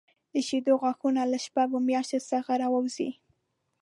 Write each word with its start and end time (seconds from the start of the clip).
د 0.33 0.35
شېدو 0.47 0.73
غاښونه 0.81 1.21
له 1.31 1.37
شپږ 1.45 1.69
میاشتنۍ 1.87 2.21
څخه 2.31 2.51
راوځي. 2.63 3.09